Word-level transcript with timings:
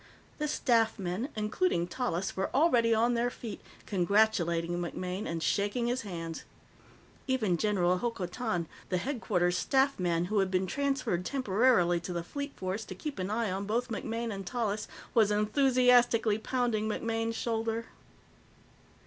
The 0.39 0.47
staff 0.47 0.97
men, 0.97 1.29
including 1.35 1.85
Tallis, 1.85 2.35
were 2.35 2.49
already 2.55 2.91
on 2.91 3.13
their 3.13 3.29
feet, 3.29 3.61
congratulating 3.85 4.79
MacMaine 4.79 5.27
and 5.27 5.43
shaking 5.43 5.85
his 5.85 6.01
hands. 6.01 6.43
Even 7.27 7.55
General 7.55 7.99
Hokotan, 7.99 8.65
the 8.89 8.97
Headquarters 8.97 9.59
Staff 9.59 9.99
man, 9.99 10.25
who 10.25 10.39
had 10.39 10.49
been 10.49 10.65
transferred 10.65 11.23
temporarily 11.23 11.99
to 11.99 12.13
the 12.13 12.23
Fleet 12.23 12.51
Force 12.55 12.83
to 12.85 12.95
keep 12.95 13.19
an 13.19 13.29
eye 13.29 13.51
on 13.51 13.65
both 13.67 13.89
MacMaine 13.91 14.33
and 14.33 14.43
Tallis, 14.47 14.87
was 15.13 15.29
enthusiastically 15.29 16.39
pounding 16.39 16.89
MacMaine's 16.89 17.35
shoulder. 17.35 17.85